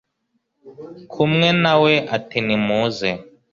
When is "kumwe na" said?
1.11-1.73